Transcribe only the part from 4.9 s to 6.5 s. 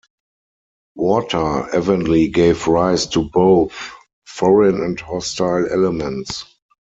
hostile elements.